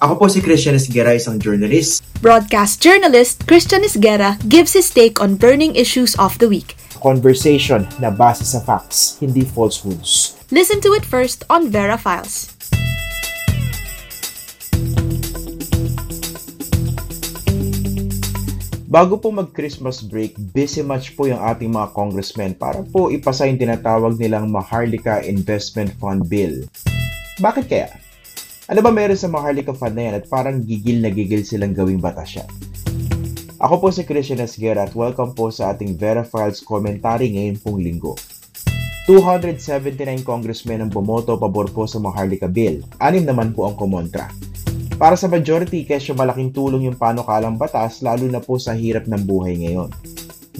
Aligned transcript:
Ako 0.00 0.16
po 0.16 0.32
si 0.32 0.40
Christian 0.40 0.72
Esguera, 0.80 1.12
isang 1.12 1.36
journalist. 1.36 2.00
Broadcast 2.24 2.80
journalist 2.80 3.44
Christian 3.44 3.84
Isguera 3.84 4.40
gives 4.48 4.72
his 4.72 4.88
take 4.88 5.20
on 5.20 5.36
burning 5.36 5.76
issues 5.76 6.16
of 6.16 6.40
the 6.40 6.48
week. 6.48 6.72
Conversation 7.04 7.84
na 8.00 8.08
base 8.08 8.40
sa 8.48 8.64
facts, 8.64 9.20
hindi 9.20 9.44
falsehoods. 9.44 10.40
Listen 10.48 10.80
to 10.80 10.96
it 10.96 11.04
first 11.04 11.44
on 11.52 11.68
Vera 11.68 12.00
Files. 12.00 12.48
Bago 18.88 19.20
po 19.20 19.28
mag-Christmas 19.36 20.00
break, 20.00 20.32
busy 20.56 20.80
much 20.80 21.12
po 21.12 21.28
yung 21.28 21.44
ating 21.44 21.76
mga 21.76 21.92
congressmen 21.92 22.56
para 22.56 22.80
po 22.88 23.12
ipasa 23.12 23.44
yung 23.44 23.60
tinatawag 23.60 24.16
nilang 24.16 24.48
Maharlika 24.48 25.20
Investment 25.28 25.92
Fund 26.00 26.24
Bill. 26.24 26.64
Bakit 27.36 27.68
kaya? 27.68 27.92
Ano 28.70 28.86
ba 28.86 28.94
meron 28.94 29.18
sa 29.18 29.26
Maharlika 29.26 29.74
Fund 29.74 29.98
na 29.98 30.06
yan 30.06 30.14
at 30.22 30.30
parang 30.30 30.62
gigil 30.62 31.02
na 31.02 31.10
gigil 31.10 31.42
silang 31.42 31.74
gawing 31.74 31.98
batas 31.98 32.38
siya? 32.38 32.46
Ako 33.58 33.82
po 33.82 33.90
si 33.90 34.06
Christian 34.06 34.38
Esguera 34.38 34.86
at 34.86 34.94
welcome 34.94 35.34
po 35.34 35.50
sa 35.50 35.74
ating 35.74 35.98
Vera 35.98 36.22
Files 36.22 36.62
commentary 36.62 37.34
ngayon 37.34 37.58
pong 37.58 37.82
linggo. 37.82 38.14
279 39.10 40.22
congressmen 40.22 40.86
ang 40.86 40.90
bumoto 40.94 41.34
pabor 41.34 41.66
po 41.74 41.90
sa 41.90 41.98
Maharlika 41.98 42.46
Bill, 42.46 42.86
anim 43.02 43.26
naman 43.26 43.50
po 43.58 43.66
ang 43.66 43.74
kumontra. 43.74 44.30
Para 45.02 45.18
sa 45.18 45.26
majority, 45.26 45.82
kesyo 45.82 46.14
malaking 46.14 46.54
tulong 46.54 46.86
yung 46.86 46.94
panukalang 46.94 47.58
batas 47.58 48.06
lalo 48.06 48.22
na 48.30 48.38
po 48.38 48.54
sa 48.54 48.70
hirap 48.70 49.10
ng 49.10 49.26
buhay 49.26 49.66
ngayon. 49.66 49.90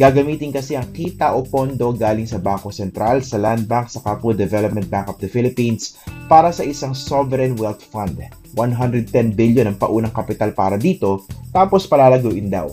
Gagamitin 0.01 0.49
kasi 0.49 0.81
ang 0.81 0.89
kita 0.97 1.37
o 1.37 1.45
pondo 1.45 1.93
galing 1.93 2.25
sa 2.25 2.41
Bangko 2.41 2.73
Sentral, 2.73 3.21
sa 3.21 3.37
Land 3.37 3.69
Bank, 3.69 3.93
sa 3.93 4.01
po 4.01 4.33
Development 4.33 4.89
Bank 4.89 5.13
of 5.13 5.21
the 5.21 5.29
Philippines 5.29 6.01
para 6.25 6.49
sa 6.57 6.65
isang 6.65 6.97
Sovereign 6.97 7.53
Wealth 7.61 7.85
Fund. 7.85 8.17
110 8.57 9.13
billion 9.37 9.69
ang 9.69 9.77
paunang 9.77 10.17
kapital 10.17 10.57
para 10.57 10.81
dito, 10.81 11.29
tapos 11.53 11.85
palalaguin 11.85 12.49
daw. 12.49 12.73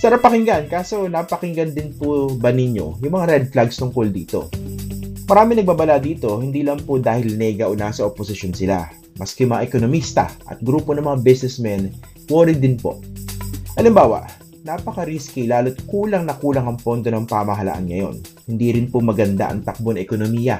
Sarap 0.00 0.24
pakinggan, 0.24 0.72
kaso 0.72 1.04
napakinggan 1.04 1.76
din 1.76 1.92
po 1.92 2.32
ba 2.40 2.48
ninyo 2.48 3.04
yung 3.04 3.12
mga 3.12 3.28
red 3.28 3.44
flags 3.52 3.76
tungkol 3.76 4.08
dito? 4.08 4.48
Marami 5.28 5.60
nagbabala 5.60 6.00
dito, 6.00 6.40
hindi 6.40 6.64
lang 6.64 6.80
po 6.80 6.96
dahil 6.96 7.36
nega 7.36 7.68
o 7.68 7.76
nasa 7.76 8.08
oposisyon 8.08 8.56
sila. 8.56 8.88
Maski 9.20 9.44
mga 9.44 9.68
ekonomista 9.68 10.32
at 10.48 10.64
grupo 10.64 10.96
ng 10.96 11.04
mga 11.04 11.20
businessmen, 11.20 11.92
worried 12.32 12.64
din 12.64 12.80
po. 12.80 12.96
Halimbawa, 13.76 14.37
napaka-risky 14.66 15.46
lalo't 15.46 15.78
kulang 15.86 16.26
na 16.26 16.34
kulang 16.38 16.66
ang 16.66 16.78
pondo 16.78 17.10
ng 17.10 17.26
pamahalaan 17.26 17.86
ngayon. 17.86 18.16
Hindi 18.48 18.68
rin 18.74 18.86
po 18.90 18.98
maganda 19.02 19.50
ang 19.50 19.62
takbo 19.62 19.94
ng 19.94 20.02
ekonomiya. 20.02 20.58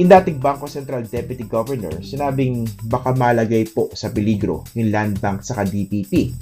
Yung 0.00 0.08
dating 0.08 0.40
Bangko 0.40 0.64
Sentral 0.64 1.04
Deputy 1.04 1.44
Governor, 1.44 2.00
sinabing 2.00 2.64
baka 2.88 3.12
malagay 3.12 3.68
po 3.68 3.92
sa 3.92 4.08
peligro 4.08 4.64
yung 4.72 4.88
Land 4.88 5.20
Bank 5.20 5.44
sa 5.44 5.60
DPP. 5.60 6.32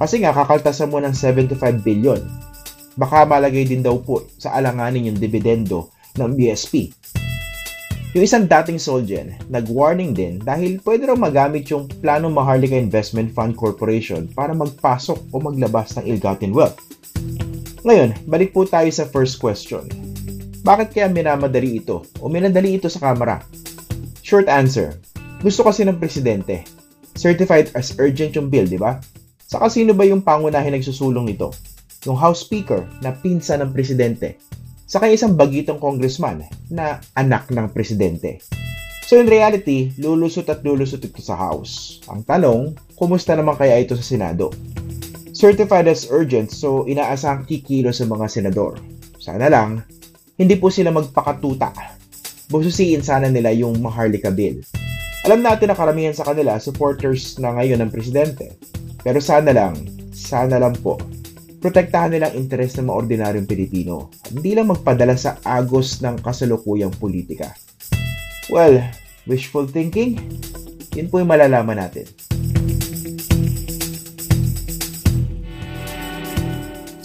Kasi 0.00 0.20
nga, 0.20 0.32
kakaltasan 0.32 0.88
mo 0.88 1.00
ng 1.00 1.12
75 1.12 1.56
billion. 1.80 2.20
Baka 2.96 3.24
malagay 3.24 3.68
din 3.68 3.84
daw 3.84 4.00
po 4.00 4.28
sa 4.36 4.56
alanganin 4.56 5.12
yung 5.12 5.18
dividendo 5.20 5.92
ng 6.16 6.36
BSP. 6.36 6.92
Yung 8.10 8.26
isang 8.26 8.50
dating 8.50 8.82
Solgen, 8.82 9.38
nag-warning 9.46 10.10
din 10.10 10.42
dahil 10.42 10.82
pwede 10.82 11.06
raw 11.06 11.14
magamit 11.14 11.70
yung 11.70 11.86
Plano 12.02 12.26
Maharlika 12.26 12.74
Investment 12.74 13.30
Fund 13.30 13.54
Corporation 13.54 14.26
para 14.34 14.50
magpasok 14.50 15.30
o 15.30 15.38
maglabas 15.38 15.94
ng 15.94 16.10
ill-gotten 16.10 16.50
wealth. 16.50 16.74
Ngayon, 17.86 18.18
balik 18.26 18.50
po 18.50 18.66
tayo 18.66 18.90
sa 18.90 19.06
first 19.06 19.38
question. 19.38 19.86
Bakit 20.66 20.90
kaya 20.90 21.06
minamadali 21.06 21.78
ito 21.78 22.02
o 22.18 22.26
minadali 22.26 22.82
ito 22.82 22.90
sa 22.90 22.98
kamera? 22.98 23.46
Short 24.26 24.50
answer, 24.50 24.98
gusto 25.38 25.62
kasi 25.62 25.86
ng 25.86 26.02
presidente. 26.02 26.66
Certified 27.14 27.70
as 27.78 27.94
urgent 28.02 28.34
yung 28.34 28.50
bill, 28.50 28.66
di 28.66 28.74
ba? 28.74 28.98
Saka 29.46 29.70
sino 29.70 29.94
ba 29.94 30.02
yung 30.02 30.26
pangunahin 30.26 30.74
nagsusulong 30.74 31.30
nito? 31.30 31.54
Yung 32.10 32.18
House 32.18 32.42
Speaker 32.42 32.82
na 33.06 33.14
pinsa 33.14 33.54
ng 33.54 33.70
presidente 33.70 34.49
Saka 34.90 35.06
isang 35.06 35.38
bagitong 35.38 35.78
congressman 35.78 36.50
na 36.66 36.98
anak 37.14 37.46
ng 37.54 37.70
presidente. 37.70 38.42
So 39.06 39.22
in 39.22 39.30
reality, 39.30 39.94
lulusot 40.02 40.50
at 40.50 40.66
lulusot 40.66 41.06
ito 41.06 41.22
sa 41.22 41.38
House. 41.38 42.02
Ang 42.10 42.26
tanong, 42.26 42.74
kumusta 42.98 43.38
naman 43.38 43.54
kaya 43.54 43.78
ito 43.78 43.94
sa 43.94 44.02
Senado? 44.02 44.50
Certified 45.30 45.86
as 45.86 46.10
urgent, 46.10 46.50
so 46.50 46.90
inaasang 46.90 47.46
kikilo 47.46 47.94
sa 47.94 48.02
mga 48.02 48.26
senador. 48.26 48.82
Sana 49.22 49.46
lang, 49.46 49.86
hindi 50.34 50.58
po 50.58 50.74
sila 50.74 50.90
magpakatuta. 50.90 51.70
Bususiin 52.50 53.06
sana 53.06 53.30
nila 53.30 53.54
yung 53.54 53.78
Maharlika 53.78 54.34
Bill. 54.34 54.58
Alam 55.22 55.46
natin 55.46 55.70
na 55.70 55.78
karamihan 55.78 56.18
sa 56.18 56.26
kanila 56.26 56.58
supporters 56.58 57.38
na 57.38 57.54
ngayon 57.54 57.78
ng 57.78 57.94
presidente. 57.94 58.58
Pero 59.06 59.22
sana 59.22 59.54
lang, 59.54 59.78
sana 60.10 60.58
lang 60.58 60.74
po, 60.82 60.98
protektahan 61.60 62.16
nilang 62.16 62.32
interes 62.32 62.74
ng 62.80 62.88
mga 62.88 62.98
ordinaryong 63.04 63.44
Pilipino 63.44 64.08
hindi 64.32 64.56
lang 64.56 64.72
magpadala 64.72 65.12
sa 65.14 65.36
agos 65.44 66.00
ng 66.00 66.24
kasalukuyang 66.24 66.96
politika. 66.96 67.52
Well, 68.48 68.80
wishful 69.28 69.68
thinking? 69.68 70.18
Yun 70.96 71.06
po 71.12 71.22
yung 71.22 71.30
malalaman 71.30 71.78
natin. 71.78 72.08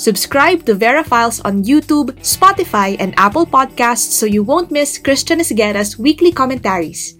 Subscribe 0.05 0.61
to 0.69 0.77
Vera 0.77 1.01
Files 1.01 1.41
on 1.41 1.65
YouTube, 1.65 2.13
Spotify, 2.21 2.93
and 3.01 3.17
Apple 3.17 3.45
Podcasts 3.45 4.13
so 4.13 4.29
you 4.29 4.45
won't 4.45 4.69
miss 4.69 5.01
Christian 5.01 5.41
Esguera's 5.41 5.97
weekly 5.97 6.29
commentaries. 6.29 7.17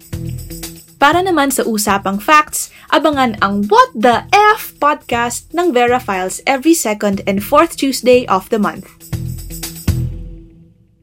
Para 0.96 1.18
naman 1.18 1.50
sa 1.50 1.66
usapang 1.66 2.22
facts, 2.22 2.70
abangan 2.94 3.34
ang 3.42 3.66
What 3.66 3.90
the 3.92 4.24
F 4.30 4.65
podcast 4.86 5.50
ng 5.50 5.74
Vera 5.74 5.98
Files 5.98 6.38
every 6.46 6.70
second 6.70 7.18
and 7.26 7.42
fourth 7.42 7.74
Tuesday 7.74 8.22
of 8.30 8.46
the 8.54 8.58
month. 8.62 9.15